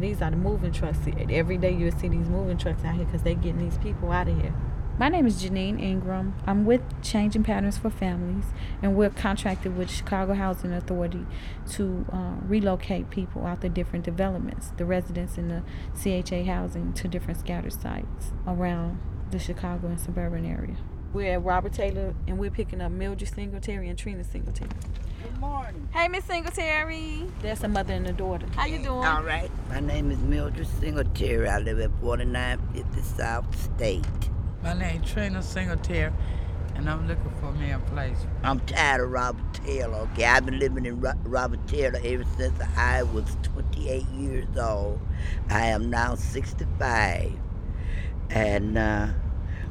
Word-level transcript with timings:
These 0.00 0.22
are 0.22 0.30
the 0.30 0.36
moving 0.36 0.72
trucks. 0.72 0.98
Every 1.30 1.58
day 1.58 1.72
you'll 1.72 1.98
see 1.98 2.08
these 2.08 2.28
moving 2.28 2.58
trucks 2.58 2.84
out 2.84 2.94
here 2.94 3.04
because 3.04 3.22
they're 3.22 3.34
getting 3.34 3.58
these 3.58 3.78
people 3.78 4.12
out 4.12 4.28
of 4.28 4.40
here. 4.40 4.54
My 4.98 5.08
name 5.08 5.26
is 5.26 5.40
Janine 5.40 5.80
Ingram. 5.80 6.34
I'm 6.44 6.66
with 6.66 6.82
Changing 7.02 7.44
Patterns 7.44 7.78
for 7.78 7.88
Families, 7.88 8.46
and 8.82 8.96
we're 8.96 9.10
contracted 9.10 9.76
with 9.76 9.88
Chicago 9.88 10.34
Housing 10.34 10.72
Authority 10.72 11.24
to 11.70 12.04
uh, 12.12 12.34
relocate 12.42 13.08
people 13.08 13.46
out 13.46 13.60
to 13.60 13.68
different 13.68 14.04
developments, 14.04 14.72
the 14.76 14.84
residents 14.84 15.38
in 15.38 15.46
the 15.48 15.62
CHA 15.94 16.50
housing 16.50 16.92
to 16.94 17.06
different 17.06 17.38
scattered 17.38 17.74
sites 17.74 18.32
around 18.44 18.98
the 19.30 19.38
Chicago 19.38 19.86
and 19.86 20.00
suburban 20.00 20.44
area. 20.44 20.76
We're 21.18 21.32
at 21.32 21.42
Robert 21.42 21.72
Taylor, 21.72 22.14
and 22.28 22.38
we're 22.38 22.48
picking 22.48 22.80
up 22.80 22.92
Mildred 22.92 23.28
Singletary 23.28 23.88
and 23.88 23.98
Trina 23.98 24.22
Singletary. 24.22 24.70
Good 25.20 25.40
morning. 25.40 25.88
Hey, 25.92 26.06
Miss 26.06 26.24
Singletary. 26.24 27.24
That's 27.42 27.64
a 27.64 27.66
mother 27.66 27.92
and 27.92 28.06
a 28.06 28.12
daughter. 28.12 28.46
How 28.54 28.66
you 28.66 28.78
doing? 28.78 29.04
All 29.04 29.24
right. 29.24 29.50
My 29.68 29.80
name 29.80 30.12
is 30.12 30.18
Mildred 30.18 30.68
Singletary. 30.78 31.48
I 31.48 31.58
live 31.58 31.80
at 31.80 31.90
4950 32.00 33.02
South 33.02 33.74
State. 33.74 34.06
My 34.62 34.74
name 34.74 35.02
is 35.02 35.10
Trina 35.10 35.42
Singletary, 35.42 36.12
and 36.76 36.88
I'm 36.88 37.08
looking 37.08 37.32
for 37.40 37.50
me 37.50 37.72
a 37.72 37.80
place. 37.80 38.24
I'm 38.44 38.60
tired 38.60 39.00
of 39.00 39.10
Robert 39.10 39.54
Taylor, 39.54 39.96
okay? 40.12 40.24
I've 40.24 40.46
been 40.46 40.60
living 40.60 40.86
in 40.86 41.00
Robert 41.00 41.66
Taylor 41.66 41.98
ever 42.04 42.24
since 42.36 42.60
I 42.76 43.02
was 43.02 43.24
28 43.42 44.06
years 44.10 44.56
old. 44.56 45.00
I 45.50 45.64
am 45.64 45.90
now 45.90 46.14
65. 46.14 47.32
And 48.30 48.78
uh, 48.78 49.08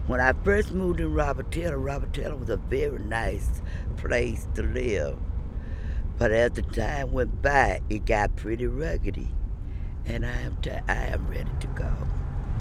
when 0.07 0.21
I 0.21 0.31
first 0.43 0.71
moved 0.71 1.01
in 1.01 1.13
Robert 1.13 1.51
Taylor, 1.51 1.77
Robert 1.77 2.13
Taylor 2.13 2.35
was 2.35 2.49
a 2.49 2.57
very 2.57 2.99
nice 2.99 3.61
place 3.97 4.47
to 4.55 4.63
live. 4.63 5.17
But 6.17 6.31
as 6.31 6.51
the 6.53 6.61
time 6.61 7.11
went 7.11 7.41
by, 7.41 7.81
it 7.89 8.05
got 8.05 8.35
pretty 8.37 8.65
ruggedy. 8.65 9.27
And 10.05 10.25
I 10.25 10.41
am, 10.41 10.57
t- 10.61 10.71
I 10.71 11.07
am 11.07 11.27
ready 11.27 11.51
to 11.59 11.67
go. 11.67 11.91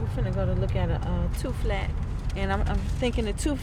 We're 0.01 0.07
finna 0.09 0.35
go 0.35 0.45
to 0.45 0.53
look 0.61 0.75
at 0.75 0.91
a 0.91 0.95
uh, 0.95 1.29
two 1.41 1.53
flat, 1.53 1.89
and 2.35 2.53
I'm, 2.53 2.63
I'm 2.63 2.79
thinking 2.99 3.25
the 3.25 3.33
two 3.33 3.57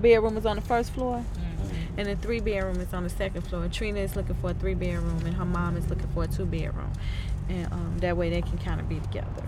bedroom 0.00 0.36
is 0.36 0.46
on 0.46 0.56
the 0.56 0.62
first 0.62 0.92
floor, 0.92 1.18
mm-hmm. 1.18 1.98
and 2.00 2.08
the 2.08 2.16
three 2.16 2.40
bedroom 2.40 2.80
is 2.80 2.92
on 2.92 3.04
the 3.04 3.10
second 3.10 3.42
floor. 3.42 3.68
Trina 3.68 4.00
is 4.00 4.16
looking 4.16 4.34
for 4.36 4.50
a 4.50 4.54
three 4.54 4.74
bedroom, 4.74 5.24
and 5.24 5.34
her 5.34 5.44
mom 5.44 5.76
is 5.76 5.88
looking 5.88 6.08
for 6.08 6.24
a 6.24 6.26
two 6.26 6.46
bedroom, 6.46 6.90
and 7.48 7.72
um, 7.72 7.96
that 7.98 8.16
way 8.16 8.30
they 8.30 8.42
can 8.42 8.58
kind 8.58 8.80
of 8.80 8.88
be 8.88 8.98
together. 8.98 9.44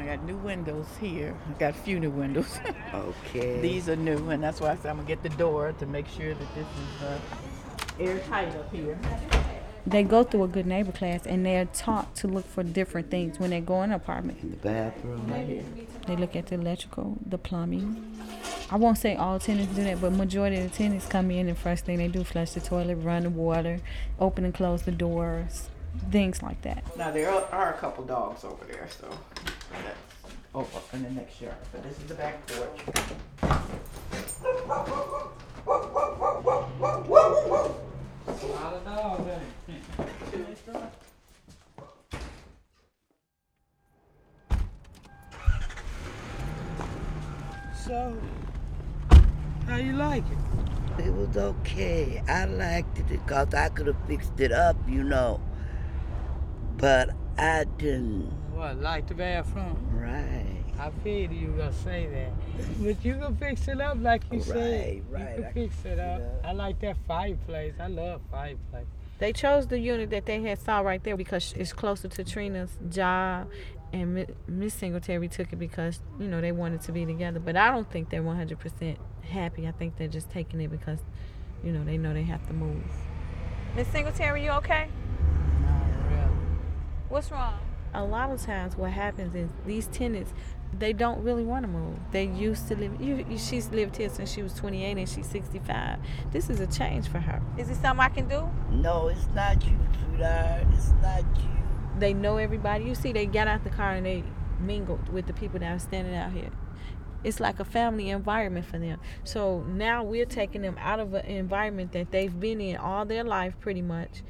I 0.00 0.16
got 0.16 0.24
new 0.24 0.36
windows 0.36 0.86
here. 1.00 1.36
I 1.48 1.58
got 1.58 1.70
a 1.70 1.78
few 1.78 2.00
new 2.00 2.10
windows. 2.10 2.58
okay. 2.94 3.60
These 3.60 3.88
are 3.88 3.96
new, 3.96 4.30
and 4.30 4.42
that's 4.42 4.60
why 4.60 4.72
I 4.72 4.76
said 4.76 4.86
I'm 4.86 4.96
gonna 4.96 5.08
get 5.08 5.22
the 5.22 5.28
door 5.30 5.72
to 5.72 5.86
make 5.86 6.08
sure 6.08 6.34
that 6.34 6.54
this 6.54 6.66
is 6.66 7.02
uh, 7.02 7.18
airtight 7.98 8.54
up 8.56 8.74
here 8.74 8.98
they 9.86 10.02
go 10.02 10.22
through 10.22 10.44
a 10.44 10.48
good 10.48 10.66
neighbor 10.66 10.92
class 10.92 11.26
and 11.26 11.44
they're 11.44 11.64
taught 11.66 12.14
to 12.16 12.28
look 12.28 12.46
for 12.46 12.62
different 12.62 13.10
things 13.10 13.38
when 13.38 13.50
they 13.50 13.60
go 13.60 13.82
in 13.82 13.90
an 13.90 13.96
apartment. 13.96 14.38
In 14.42 14.50
the 14.50 14.56
bathroom. 14.56 15.26
Right 15.30 15.46
here. 15.46 15.64
They 16.06 16.16
look 16.16 16.36
at 16.36 16.46
the 16.46 16.56
electrical, 16.56 17.18
the 17.24 17.38
plumbing. 17.38 18.16
I 18.70 18.76
won't 18.76 18.98
say 18.98 19.16
all 19.16 19.38
tenants 19.38 19.74
do 19.74 19.82
that, 19.84 20.00
but 20.00 20.12
majority 20.12 20.56
of 20.56 20.70
the 20.70 20.76
tenants 20.76 21.06
come 21.06 21.30
in 21.30 21.48
and 21.48 21.58
first 21.58 21.84
thing 21.86 21.98
they 21.98 22.08
do 22.08 22.24
flush 22.24 22.52
the 22.52 22.60
toilet, 22.60 22.96
run 22.96 23.24
the 23.24 23.30
water, 23.30 23.80
open 24.20 24.44
and 24.44 24.54
close 24.54 24.82
the 24.82 24.92
doors, 24.92 25.70
things 26.10 26.42
like 26.42 26.62
that. 26.62 26.96
Now 26.96 27.10
there 27.10 27.30
are 27.30 27.74
a 27.74 27.78
couple 27.78 28.04
dogs 28.04 28.44
over 28.44 28.64
there, 28.66 28.88
so 29.00 29.08
that's 29.70 29.98
over 30.54 30.80
in 30.92 31.02
the 31.02 31.10
next 31.10 31.40
yard. 31.40 31.54
But 31.72 31.82
this 31.82 31.98
is 31.98 32.04
the 32.04 32.14
back 32.14 32.46
porch. 32.46 32.80
A 38.42 38.46
lot 38.46 38.74
of 38.74 38.84
dogs, 38.84 39.24
So, 47.84 48.16
how 49.66 49.76
you 49.76 49.92
like 49.94 50.24
it? 50.30 51.04
It 51.06 51.12
was 51.12 51.36
okay. 51.36 52.22
I 52.28 52.44
liked 52.44 52.98
it 52.98 53.08
because 53.08 53.54
I 53.54 53.68
could 53.70 53.86
have 53.86 53.96
fixed 54.06 54.38
it 54.38 54.52
up, 54.52 54.76
you 54.88 55.02
know. 55.02 55.40
But 56.76 57.10
I 57.38 57.64
didn't. 57.78 58.39
What, 58.60 58.78
like 58.82 59.06
the 59.06 59.14
bathroom? 59.14 59.74
Right. 59.90 60.62
I 60.78 60.90
feel 61.02 61.32
you 61.32 61.48
gonna 61.56 61.72
say 61.72 62.06
that. 62.12 62.84
But 62.84 63.02
you 63.02 63.14
can 63.14 63.34
fix 63.36 63.66
it 63.68 63.80
up 63.80 63.96
like 64.02 64.22
you 64.30 64.40
right, 64.40 64.46
said. 64.46 65.02
Right, 65.08 65.36
You 65.38 65.42
can 65.44 65.52
fix 65.54 65.84
it 65.86 65.98
up. 65.98 66.20
I 66.44 66.52
like 66.52 66.78
that 66.80 66.98
fireplace. 67.08 67.72
I 67.80 67.86
love 67.86 68.20
fireplace. 68.30 68.84
They 69.18 69.32
chose 69.32 69.66
the 69.66 69.78
unit 69.78 70.10
that 70.10 70.26
they 70.26 70.42
had 70.42 70.60
saw 70.60 70.80
right 70.80 71.02
there 71.02 71.16
because 71.16 71.54
it's 71.56 71.72
closer 71.72 72.08
to 72.08 72.22
Trina's 72.22 72.76
job 72.90 73.48
and 73.94 74.26
Miss 74.46 74.74
Singletary 74.74 75.28
took 75.28 75.54
it 75.54 75.58
because 75.58 76.02
you 76.18 76.28
know 76.28 76.42
they 76.42 76.52
wanted 76.52 76.82
to 76.82 76.92
be 76.92 77.06
together. 77.06 77.40
But 77.40 77.56
I 77.56 77.70
don't 77.70 77.90
think 77.90 78.10
they're 78.10 78.22
100% 78.22 78.96
happy. 79.22 79.68
I 79.68 79.70
think 79.70 79.96
they're 79.96 80.06
just 80.06 80.28
taking 80.28 80.60
it 80.60 80.70
because 80.70 80.98
you 81.64 81.72
know 81.72 81.82
they 81.82 81.96
know 81.96 82.12
they 82.12 82.24
have 82.24 82.46
to 82.48 82.52
move. 82.52 82.84
Miss 83.74 83.88
Singletary, 83.88 84.44
you 84.44 84.50
okay? 84.50 84.88
No, 85.62 85.80
really. 86.10 86.36
What's 87.08 87.30
wrong? 87.30 87.58
A 87.92 88.04
lot 88.04 88.30
of 88.30 88.40
times, 88.40 88.76
what 88.76 88.92
happens 88.92 89.34
is 89.34 89.50
these 89.66 89.86
tenants 89.88 90.32
they 90.78 90.92
don't 90.92 91.22
really 91.22 91.44
want 91.44 91.64
to 91.64 91.68
move. 91.68 91.96
They 92.12 92.24
used 92.26 92.68
to 92.68 92.76
live. 92.76 93.00
You, 93.00 93.24
you, 93.28 93.38
she's 93.38 93.70
lived 93.70 93.96
here 93.96 94.08
since 94.08 94.32
she 94.32 94.42
was 94.42 94.54
28 94.54 94.98
and 94.98 95.08
she's 95.08 95.26
65. 95.26 95.98
This 96.30 96.48
is 96.48 96.60
a 96.60 96.66
change 96.66 97.08
for 97.08 97.18
her. 97.18 97.42
Is 97.58 97.70
it 97.70 97.76
something 97.76 98.00
I 98.00 98.08
can 98.08 98.28
do? 98.28 98.48
No, 98.70 99.08
it's 99.08 99.26
not 99.34 99.64
you, 99.64 99.76
sweetheart. 100.06 100.64
It's 100.72 100.92
not 101.02 101.24
you. 101.36 101.48
They 101.98 102.14
know 102.14 102.36
everybody. 102.36 102.84
You 102.84 102.94
see, 102.94 103.12
they 103.12 103.26
got 103.26 103.48
out 103.48 103.64
the 103.64 103.70
car 103.70 103.92
and 103.92 104.06
they 104.06 104.22
mingled 104.60 105.08
with 105.08 105.26
the 105.26 105.32
people 105.32 105.58
that 105.58 105.74
are 105.74 105.78
standing 105.78 106.14
out 106.14 106.32
here. 106.32 106.50
It's 107.22 107.40
like 107.40 107.60
a 107.60 107.64
family 107.64 108.08
environment 108.08 108.64
for 108.64 108.78
them. 108.78 108.98
So 109.24 109.60
now 109.68 110.02
we're 110.02 110.24
taking 110.24 110.62
them 110.62 110.76
out 110.78 111.00
of 111.00 111.12
an 111.12 111.26
environment 111.26 111.92
that 111.92 112.10
they've 112.10 112.38
been 112.38 112.60
in 112.60 112.76
all 112.76 113.04
their 113.04 113.24
life, 113.24 113.54
pretty 113.60 113.82
much, 113.82 114.22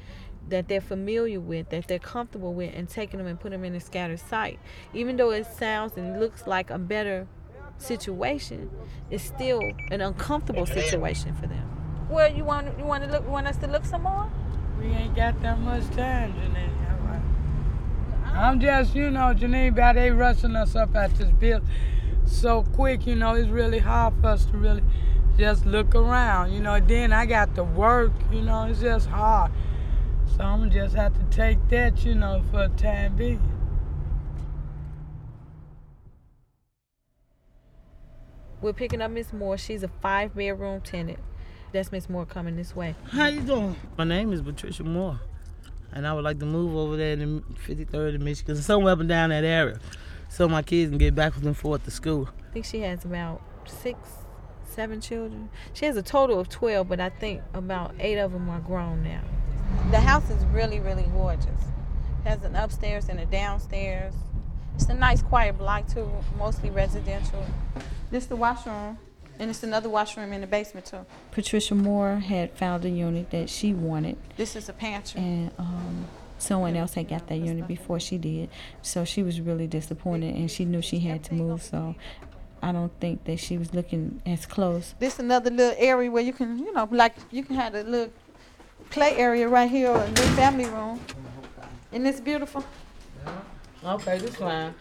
that 0.49 0.67
they're 0.67 0.81
familiar 0.81 1.39
with, 1.39 1.69
that 1.69 1.87
they're 1.87 1.99
comfortable 1.99 2.53
with, 2.53 2.73
and 2.75 2.89
taking 2.89 3.17
them 3.17 3.27
and 3.27 3.39
putting 3.39 3.59
them 3.61 3.65
in 3.65 3.75
a 3.75 3.79
scattered 3.79 4.19
site. 4.19 4.59
Even 4.93 5.17
though 5.17 5.31
it 5.31 5.45
sounds 5.45 5.97
and 5.97 6.19
looks 6.19 6.47
like 6.47 6.69
a 6.69 6.77
better 6.77 7.27
situation, 7.77 8.69
it's 9.09 9.23
still 9.23 9.61
an 9.91 10.01
uncomfortable 10.01 10.65
situation 10.65 11.33
for 11.35 11.47
them. 11.47 11.67
Well, 12.09 12.33
you 12.33 12.43
want 12.43 12.77
you 12.77 12.85
want 12.85 13.03
to 13.03 13.09
look 13.09 13.27
want 13.27 13.47
us 13.47 13.57
to 13.57 13.67
look 13.67 13.85
some 13.85 14.03
more? 14.03 14.29
We 14.79 14.87
ain't 14.87 15.15
got 15.15 15.41
that 15.41 15.59
much 15.59 15.85
time, 15.91 16.33
Janine. 16.33 16.71
I'm 18.33 18.61
just, 18.61 18.95
you 18.95 19.11
know, 19.11 19.33
Janine, 19.33 19.69
about 19.69 19.95
they 19.95 20.09
rushing 20.09 20.55
us 20.55 20.75
up 20.75 20.95
at 20.95 21.13
this 21.15 21.29
bill 21.31 21.61
so 22.25 22.63
quick, 22.63 23.05
you 23.05 23.15
know, 23.15 23.35
it's 23.35 23.49
really 23.49 23.79
hard 23.79 24.13
for 24.21 24.27
us 24.27 24.45
to 24.45 24.57
really 24.57 24.83
just 25.37 25.65
look 25.65 25.95
around, 25.95 26.53
you 26.53 26.59
know. 26.59 26.79
Then 26.79 27.13
I 27.13 27.25
got 27.25 27.55
to 27.55 27.63
work, 27.63 28.11
you 28.31 28.41
know, 28.41 28.63
it's 28.63 28.81
just 28.81 29.07
hard. 29.07 29.51
So 30.37 30.43
I'm 30.43 30.59
gonna 30.59 30.71
just 30.71 30.95
have 30.95 31.13
to 31.13 31.35
take 31.35 31.59
that, 31.69 32.03
you 32.05 32.15
know, 32.15 32.43
for 32.51 32.63
a 32.63 32.69
time 32.69 33.15
being. 33.15 33.41
We're 38.61 38.73
picking 38.73 39.01
up 39.01 39.11
Miss 39.11 39.33
Moore. 39.33 39.57
She's 39.57 39.83
a 39.83 39.87
five 39.87 40.35
bedroom 40.35 40.81
tenant. 40.81 41.19
That's 41.71 41.91
Miss 41.91 42.09
Moore 42.09 42.25
coming 42.25 42.55
this 42.55 42.75
way. 42.75 42.95
How 43.11 43.27
you 43.27 43.41
doing? 43.41 43.75
My 43.97 44.03
name 44.03 44.33
is 44.33 44.41
Patricia 44.41 44.83
Moore 44.83 45.19
and 45.93 46.07
I 46.07 46.13
would 46.13 46.23
like 46.23 46.39
to 46.39 46.45
move 46.45 46.75
over 46.75 46.97
there 46.97 47.13
in 47.13 47.41
53rd 47.41 48.15
in 48.15 48.23
Michigan, 48.23 48.55
somewhere 48.55 48.93
up 48.93 48.99
and 48.99 49.09
down 49.09 49.29
that 49.29 49.43
area, 49.43 49.79
so 50.29 50.47
my 50.47 50.61
kids 50.61 50.89
can 50.89 50.97
get 50.97 51.15
back 51.15 51.35
and 51.37 51.55
forth 51.55 51.83
to 51.83 51.91
school. 51.91 52.29
I 52.49 52.53
think 52.53 52.65
she 52.65 52.81
has 52.81 53.05
about 53.05 53.41
six, 53.65 53.97
seven 54.63 55.01
children. 55.01 55.49
She 55.73 55.85
has 55.85 55.97
a 55.97 56.01
total 56.03 56.39
of 56.39 56.49
12, 56.49 56.87
but 56.87 56.99
I 56.99 57.09
think 57.09 57.41
about 57.53 57.93
eight 57.99 58.17
of 58.17 58.31
them 58.31 58.49
are 58.49 58.59
grown 58.59 59.03
now. 59.03 59.21
The 59.89 59.99
house 59.99 60.29
is 60.29 60.45
really, 60.45 60.79
really 60.79 61.05
gorgeous. 61.13 61.47
It 62.25 62.29
has 62.29 62.43
an 62.43 62.55
upstairs 62.55 63.09
and 63.09 63.19
a 63.19 63.25
downstairs. 63.25 64.13
It's 64.75 64.85
a 64.85 64.93
nice, 64.93 65.21
quiet 65.21 65.57
block 65.57 65.87
too, 65.87 66.09
mostly 66.37 66.69
residential. 66.69 67.45
This 68.09 68.23
is 68.23 68.29
the 68.29 68.35
washroom. 68.35 68.97
And 69.39 69.49
it's 69.49 69.63
another 69.63 69.89
washroom 69.89 70.33
in 70.33 70.41
the 70.41 70.47
basement 70.47 70.85
too. 70.85 71.05
Patricia 71.31 71.73
Moore 71.73 72.19
had 72.19 72.51
found 72.51 72.85
a 72.85 72.89
unit 72.89 73.31
that 73.31 73.49
she 73.49 73.73
wanted. 73.73 74.17
This 74.37 74.55
is 74.55 74.69
a 74.69 74.73
pantry. 74.73 75.19
And 75.19 75.51
um, 75.57 76.07
someone 76.37 76.75
else 76.75 76.93
had 76.93 77.09
got 77.09 77.27
that 77.27 77.37
unit 77.37 77.67
before 77.67 77.99
she 77.99 78.17
did. 78.17 78.49
So 78.81 79.03
she 79.03 79.23
was 79.23 79.41
really 79.41 79.67
disappointed 79.67 80.35
and 80.35 80.49
she 80.49 80.63
knew 80.63 80.81
she 80.81 80.99
had 80.99 81.23
to 81.25 81.33
move. 81.33 81.63
So 81.63 81.95
I 82.61 82.71
don't 82.71 82.91
think 82.99 83.23
that 83.23 83.39
she 83.39 83.57
was 83.57 83.73
looking 83.73 84.21
as 84.25 84.45
close. 84.45 84.93
This 84.99 85.17
another 85.17 85.49
little 85.49 85.75
area 85.77 86.11
where 86.11 86.23
you 86.23 86.33
can, 86.33 86.59
you 86.59 86.71
know, 86.71 86.87
like 86.91 87.15
you 87.31 87.43
can 87.43 87.55
have 87.55 87.73
a 87.73 87.83
little 87.83 88.13
play 88.89 89.15
area 89.17 89.47
right 89.47 89.69
here 89.69 89.89
or 89.89 90.03
a 90.03 90.07
little 90.07 90.35
family 90.35 90.65
room. 90.65 90.99
Isn't 91.91 92.03
this 92.03 92.19
beautiful? 92.19 92.63
Yeah. 93.23 93.93
Okay, 93.93 94.17
this 94.17 94.35
fine. 94.35 94.73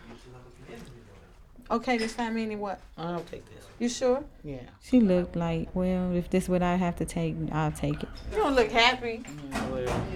Okay, 1.71 1.99
this 1.99 2.15
fine 2.15 2.35
meaning 2.35 2.59
what? 2.59 2.81
I'll 2.99 3.21
take 3.21 3.45
this. 3.47 3.65
You 3.79 3.89
sure? 3.89 4.25
Yeah. 4.45 4.63
She 4.83 5.01
looked 5.01 5.37
like, 5.37 5.69
well, 5.75 6.13
if 6.15 6.29
this 6.31 6.49
what 6.49 6.63
I 6.63 6.75
have 6.75 6.97
to 6.97 7.05
take, 7.05 7.37
I'll 7.53 7.73
take 7.73 8.03
it. 8.03 8.09
You 8.31 8.39
don't 8.39 8.55
look 8.55 8.71
happy. 8.71 9.25
Yeah, 9.51 9.67
well, 9.69 10.07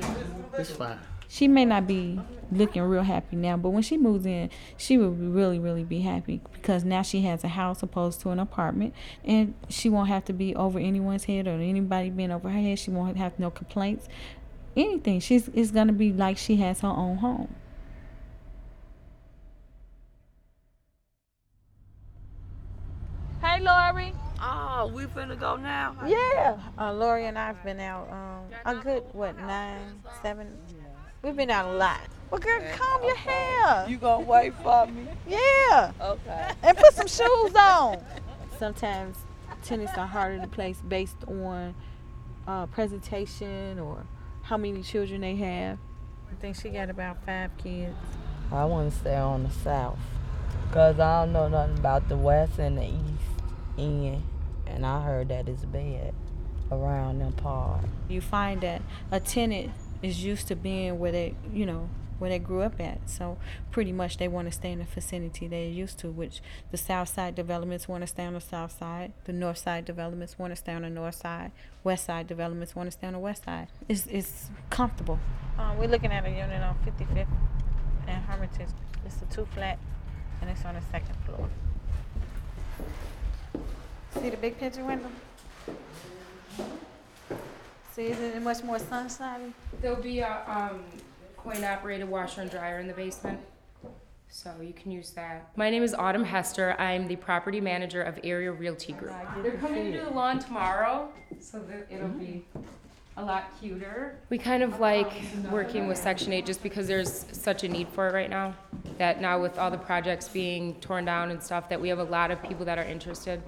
it's 0.58 0.70
fine. 0.70 0.98
She 1.34 1.48
may 1.48 1.64
not 1.64 1.84
be 1.84 2.20
looking 2.52 2.80
real 2.82 3.02
happy 3.02 3.34
now, 3.34 3.56
but 3.56 3.70
when 3.70 3.82
she 3.82 3.96
moves 3.96 4.24
in, 4.24 4.48
she 4.76 4.96
will 4.96 5.10
really, 5.10 5.58
really 5.58 5.82
be 5.82 6.00
happy 6.00 6.40
because 6.52 6.84
now 6.84 7.02
she 7.02 7.22
has 7.22 7.42
a 7.42 7.48
house 7.48 7.82
opposed 7.82 8.20
to 8.20 8.30
an 8.30 8.38
apartment, 8.38 8.94
and 9.24 9.52
she 9.68 9.88
won't 9.88 10.06
have 10.06 10.24
to 10.26 10.32
be 10.32 10.54
over 10.54 10.78
anyone's 10.78 11.24
head 11.24 11.48
or 11.48 11.54
anybody 11.54 12.08
being 12.08 12.30
over 12.30 12.48
her 12.48 12.60
head. 12.60 12.78
She 12.78 12.92
won't 12.92 13.16
have 13.16 13.36
no 13.36 13.50
complaints, 13.50 14.06
anything. 14.76 15.18
She's 15.18 15.48
it's 15.48 15.72
gonna 15.72 15.92
be 15.92 16.12
like 16.12 16.38
she 16.38 16.54
has 16.58 16.82
her 16.82 16.88
own 16.88 17.16
home. 17.16 17.52
Hey, 23.42 23.58
Lori. 23.58 24.12
Oh, 24.40 24.88
we 24.94 25.06
finna 25.06 25.38
go 25.38 25.56
now? 25.56 25.96
Yeah. 26.06 26.60
Uh, 26.78 26.92
Lori 26.92 27.26
and 27.26 27.36
I've 27.36 27.60
been 27.64 27.80
out 27.80 28.08
um, 28.12 28.44
a 28.64 28.80
good, 28.80 29.02
what, 29.12 29.36
nine, 29.36 30.00
seven? 30.22 30.56
We've 31.24 31.34
been 31.34 31.48
out 31.50 31.64
a 31.64 31.72
lot. 31.72 32.02
Well, 32.30 32.38
girl, 32.38 32.60
comb 32.74 33.02
your 33.02 33.16
hair. 33.16 33.86
You 33.88 33.96
gonna 33.96 34.26
wait 34.26 34.52
for 34.62 34.86
me? 34.86 35.06
Yeah. 35.26 35.90
Okay. 35.98 36.50
And 36.62 36.76
put 36.76 36.92
some 36.92 37.06
shoes 37.06 37.54
on. 37.54 38.04
Sometimes 38.58 39.16
tennis 39.64 39.90
are 39.96 40.06
harder 40.06 40.38
to 40.38 40.46
place 40.46 40.82
based 40.86 41.16
on 41.26 41.74
uh, 42.46 42.66
presentation 42.66 43.78
or 43.78 44.04
how 44.42 44.58
many 44.58 44.82
children 44.82 45.22
they 45.22 45.34
have. 45.36 45.78
I 46.30 46.34
think 46.42 46.56
she 46.56 46.68
got 46.68 46.90
about 46.90 47.24
five 47.24 47.56
kids. 47.56 47.96
I 48.52 48.66
want 48.66 48.92
to 48.92 48.98
stay 48.98 49.16
on 49.16 49.44
the 49.44 49.50
south 49.50 49.98
because 50.68 51.00
I 51.00 51.24
don't 51.24 51.32
know 51.32 51.48
nothing 51.48 51.78
about 51.78 52.06
the 52.10 52.18
west 52.18 52.58
and 52.58 52.76
the 52.76 52.84
east 52.84 53.78
end, 53.78 54.22
and 54.66 54.84
I 54.84 55.02
heard 55.02 55.30
that 55.30 55.48
it's 55.48 55.64
bad 55.64 56.12
around 56.70 57.20
them 57.20 57.32
parts. 57.32 57.88
You 58.10 58.20
find 58.20 58.60
that 58.60 58.82
a 59.10 59.20
tenant 59.20 59.70
is 60.04 60.22
used 60.22 60.48
to 60.48 60.56
being 60.56 60.98
where 60.98 61.12
they, 61.12 61.34
you 61.52 61.64
know, 61.64 61.88
where 62.18 62.30
they 62.30 62.38
grew 62.38 62.60
up 62.60 62.78
at. 62.80 63.08
So 63.08 63.38
pretty 63.70 63.90
much 63.90 64.18
they 64.18 64.28
want 64.28 64.46
to 64.48 64.52
stay 64.52 64.72
in 64.72 64.78
the 64.78 64.84
vicinity 64.84 65.48
they're 65.48 65.68
used 65.68 65.98
to, 66.00 66.10
which 66.10 66.42
the 66.70 66.76
south 66.76 67.08
side 67.08 67.34
developments 67.34 67.88
want 67.88 68.02
to 68.02 68.06
stay 68.06 68.24
on 68.26 68.34
the 68.34 68.40
south 68.40 68.78
side, 68.78 69.12
the 69.24 69.32
north 69.32 69.58
side 69.58 69.84
developments 69.84 70.38
want 70.38 70.52
to 70.52 70.56
stay 70.56 70.74
on 70.74 70.82
the 70.82 70.90
north 70.90 71.14
side, 71.14 71.52
west 71.82 72.04
side 72.04 72.26
developments 72.26 72.76
want 72.76 72.86
to 72.86 72.90
stay 72.92 73.06
on 73.06 73.14
the 73.14 73.18
west 73.18 73.44
side. 73.44 73.68
It's 73.88 74.06
it's 74.06 74.50
comfortable. 74.70 75.18
Uh, 75.58 75.74
we're 75.78 75.88
looking 75.88 76.12
at 76.12 76.24
a 76.26 76.30
unit 76.30 76.62
on 76.62 76.76
55th 76.84 77.26
and 78.06 78.24
Hermitage. 78.24 78.68
It's 79.06 79.22
a 79.22 79.34
two 79.34 79.46
flat 79.54 79.78
and 80.40 80.50
it's 80.50 80.64
on 80.64 80.74
the 80.74 80.82
second 80.92 81.16
floor. 81.24 81.48
See 84.20 84.30
the 84.30 84.36
big 84.36 84.58
picture 84.58 84.84
window? 84.84 85.08
See, 87.94 88.06
isn't 88.06 88.24
it 88.24 88.42
much 88.42 88.64
more 88.64 88.80
sunshiny? 88.80 89.52
There'll 89.80 90.02
be 90.02 90.18
a 90.18 90.42
um, 90.48 90.82
coin 91.36 91.62
operated 91.62 92.08
washer 92.08 92.40
and 92.40 92.50
dryer 92.50 92.80
in 92.80 92.88
the 92.88 92.92
basement. 92.92 93.38
So 94.28 94.52
you 94.60 94.72
can 94.72 94.90
use 94.90 95.10
that. 95.10 95.52
My 95.54 95.70
name 95.70 95.84
is 95.84 95.94
Autumn 95.94 96.24
Hester. 96.24 96.74
I'm 96.80 97.06
the 97.06 97.14
property 97.14 97.60
manager 97.60 98.02
of 98.02 98.18
Area 98.24 98.50
Realty 98.50 98.94
Group. 98.94 99.14
They're 99.44 99.58
coming 99.58 99.92
to 99.92 99.98
do 100.00 100.04
the 100.06 100.10
lawn 100.10 100.40
tomorrow, 100.40 101.12
so 101.38 101.60
that 101.60 101.86
it'll 101.88 102.08
be 102.08 102.44
a 103.16 103.24
lot 103.24 103.52
cuter. 103.60 104.18
We 104.28 104.38
kind 104.38 104.64
of 104.64 104.80
like 104.80 105.12
working 105.48 105.86
with 105.86 105.98
Section 105.98 106.32
8 106.32 106.44
just 106.44 106.64
because 106.64 106.88
there's 106.88 107.26
such 107.30 107.62
a 107.62 107.68
need 107.68 107.86
for 107.86 108.08
it 108.08 108.12
right 108.12 108.28
now. 108.28 108.56
That 108.98 109.20
now 109.20 109.40
with 109.40 109.56
all 109.56 109.70
the 109.70 109.78
projects 109.78 110.28
being 110.28 110.74
torn 110.80 111.04
down 111.04 111.30
and 111.30 111.40
stuff, 111.40 111.68
that 111.68 111.80
we 111.80 111.90
have 111.90 112.00
a 112.00 112.04
lot 112.04 112.32
of 112.32 112.42
people 112.42 112.64
that 112.64 112.76
are 112.76 112.84
interested. 112.84 113.40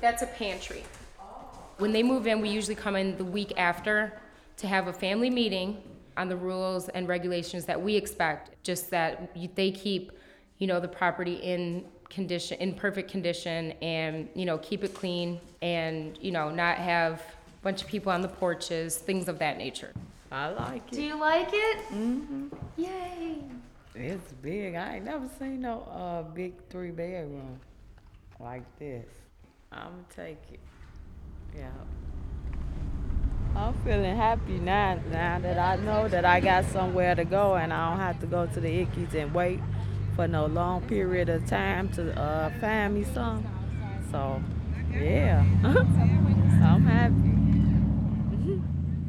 That's 0.00 0.22
a 0.22 0.26
pantry. 0.28 0.82
When 1.78 1.92
they 1.92 2.02
move 2.02 2.26
in, 2.26 2.40
we 2.40 2.48
usually 2.48 2.74
come 2.74 2.96
in 2.96 3.16
the 3.16 3.24
week 3.24 3.52
after 3.56 4.20
to 4.56 4.66
have 4.66 4.88
a 4.88 4.92
family 4.92 5.30
meeting 5.30 5.80
on 6.16 6.28
the 6.28 6.36
rules 6.36 6.88
and 6.88 7.06
regulations 7.06 7.64
that 7.66 7.80
we 7.80 7.94
expect, 7.94 8.62
just 8.64 8.90
that 8.90 9.30
they 9.54 9.70
keep, 9.70 10.10
you 10.58 10.66
know, 10.66 10.80
the 10.80 10.88
property 10.88 11.34
in 11.34 11.84
condition, 12.10 12.58
in 12.58 12.74
perfect 12.74 13.08
condition 13.08 13.72
and, 13.80 14.28
you 14.34 14.44
know, 14.44 14.58
keep 14.58 14.82
it 14.82 14.92
clean 14.92 15.40
and, 15.62 16.18
you 16.20 16.32
know, 16.32 16.50
not 16.50 16.78
have 16.78 17.20
a 17.20 17.62
bunch 17.62 17.82
of 17.82 17.88
people 17.88 18.10
on 18.10 18.22
the 18.22 18.28
porches, 18.28 18.98
things 18.98 19.28
of 19.28 19.38
that 19.38 19.56
nature. 19.56 19.92
I 20.32 20.48
like 20.48 20.82
it. 20.92 20.96
Do 20.96 21.00
it. 21.00 21.06
you 21.06 21.20
like 21.20 21.50
it? 21.52 21.78
Mm-hmm. 21.90 22.48
Yay. 22.76 23.38
It's 23.94 24.32
big. 24.32 24.74
I 24.74 24.96
ain't 24.96 25.04
never 25.04 25.28
seen 25.38 25.60
no 25.60 25.82
uh 25.92 26.22
big 26.22 26.54
three 26.70 26.90
bedroom 26.90 27.60
like 28.40 28.64
this. 28.78 29.06
I'ma 29.72 29.90
take 30.14 30.38
it. 30.52 30.60
Yeah. 31.58 31.70
I'm 33.56 33.74
feeling 33.82 34.16
happy 34.16 34.58
now. 34.58 35.00
Now 35.10 35.40
that 35.40 35.58
I 35.58 35.82
know 35.82 36.06
that 36.08 36.24
I 36.24 36.38
got 36.38 36.66
somewhere 36.66 37.16
to 37.16 37.24
go 37.24 37.56
and 37.56 37.72
I 37.72 37.90
don't 37.90 37.98
have 37.98 38.20
to 38.20 38.26
go 38.26 38.46
to 38.46 38.60
the 38.60 38.68
Ickes 38.68 39.14
and 39.14 39.34
wait 39.34 39.58
for 40.14 40.28
no 40.28 40.46
long 40.46 40.82
period 40.82 41.28
of 41.28 41.46
time 41.46 41.88
to 41.90 42.16
uh 42.18 42.50
find 42.60 42.94
me 42.94 43.04
some. 43.04 43.44
So, 44.12 44.40
yeah. 44.92 45.40
I'm 45.64 46.84
happy. 46.86 47.24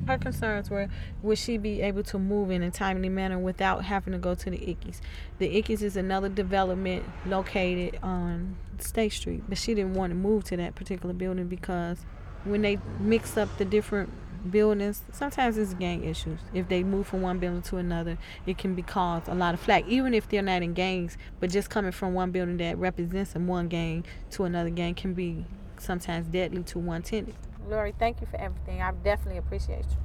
Her 0.07 0.17
concerns 0.17 0.71
were 0.71 0.87
would 1.21 1.37
she 1.37 1.59
be 1.59 1.81
able 1.81 2.01
to 2.03 2.17
move 2.17 2.49
in 2.49 2.63
a 2.63 2.71
timely 2.71 3.09
manner 3.09 3.37
without 3.37 3.85
having 3.85 4.13
to 4.13 4.19
go 4.19 4.33
to 4.33 4.49
the 4.49 4.57
Ickes. 4.57 5.01
The 5.37 5.61
Ickes 5.61 5.83
is 5.83 5.95
another 5.95 6.29
development 6.29 7.05
located 7.27 7.99
on 8.01 8.57
State 8.79 9.13
Street, 9.13 9.43
but 9.47 9.59
she 9.59 9.75
didn't 9.75 9.93
want 9.93 10.09
to 10.09 10.15
move 10.15 10.45
to 10.45 10.57
that 10.57 10.73
particular 10.73 11.13
building 11.13 11.47
because 11.47 12.05
when 12.43 12.61
they 12.61 12.79
mix 12.99 13.37
up 13.37 13.57
the 13.57 13.65
different 13.65 14.09
buildings, 14.49 15.01
sometimes 15.11 15.57
it's 15.57 15.73
gang 15.73 16.03
issues. 16.03 16.39
If 16.53 16.69
they 16.69 16.83
move 16.83 17.07
from 17.07 17.21
one 17.21 17.39
building 17.39 17.61
to 17.63 17.77
another, 17.77 18.17
it 18.45 18.57
can 18.57 18.75
be 18.75 18.81
cause 18.81 19.23
a 19.27 19.35
lot 19.35 19.53
of 19.53 19.59
flack, 19.59 19.85
even 19.87 20.13
if 20.13 20.29
they're 20.29 20.41
not 20.41 20.61
in 20.61 20.73
gangs, 20.73 21.17
but 21.39 21.49
just 21.49 21.69
coming 21.69 21.91
from 21.91 22.13
one 22.13 22.31
building 22.31 22.57
that 22.57 22.77
represents 22.77 23.35
in 23.35 23.47
one 23.47 23.67
gang 23.67 24.05
to 24.31 24.43
another 24.43 24.69
gang 24.69 24.95
can 24.95 25.13
be 25.13 25.45
sometimes 25.77 26.27
deadly 26.27 26.63
to 26.63 26.79
one 26.79 27.01
tenant. 27.01 27.35
Lori, 27.67 27.93
thank 27.99 28.21
you 28.21 28.27
for 28.27 28.39
everything. 28.39 28.81
I 28.81 28.91
definitely 29.03 29.37
appreciate 29.37 29.85
you. 29.89 29.97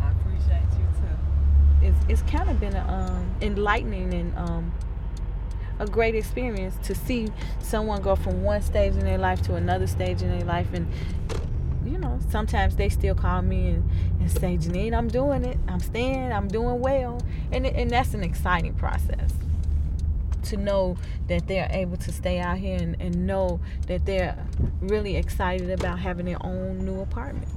I 0.00 0.10
appreciate 0.12 0.62
you 0.72 0.86
too. 1.00 1.86
It's 1.86 1.98
it's 2.08 2.30
kind 2.30 2.48
of 2.48 2.58
been 2.60 2.74
a, 2.74 2.86
um, 2.88 3.34
enlightening 3.42 4.14
and 4.14 4.38
um, 4.38 4.72
a 5.78 5.86
great 5.86 6.14
experience 6.14 6.74
to 6.86 6.94
see 6.94 7.28
someone 7.60 8.00
go 8.00 8.16
from 8.16 8.42
one 8.42 8.62
stage 8.62 8.94
in 8.94 9.00
their 9.00 9.18
life 9.18 9.42
to 9.42 9.56
another 9.56 9.86
stage 9.86 10.22
in 10.22 10.30
their 10.30 10.46
life, 10.46 10.68
and 10.72 10.86
you 11.86 11.98
know 11.98 12.18
sometimes 12.30 12.76
they 12.76 12.88
still 12.88 13.14
call 13.14 13.42
me 13.42 13.68
and, 13.68 13.90
and 14.20 14.30
say, 14.30 14.56
Janine, 14.56 14.94
I'm 14.94 15.08
doing 15.08 15.44
it. 15.44 15.58
I'm 15.68 15.80
staying. 15.80 16.32
I'm 16.32 16.48
doing 16.48 16.80
well, 16.80 17.20
and 17.52 17.66
and 17.66 17.90
that's 17.90 18.14
an 18.14 18.22
exciting 18.22 18.74
process 18.74 19.32
to 20.44 20.56
know 20.56 20.96
that 21.28 21.48
they're 21.48 21.68
able 21.70 21.96
to 21.96 22.12
stay 22.12 22.38
out 22.38 22.58
here 22.58 22.76
and, 22.76 23.00
and 23.00 23.26
know 23.26 23.60
that 23.86 24.04
they're 24.04 24.36
really 24.80 25.16
excited 25.16 25.70
about 25.70 25.98
having 25.98 26.26
their 26.26 26.44
own 26.44 26.84
new 26.84 27.00
apartment. 27.00 27.48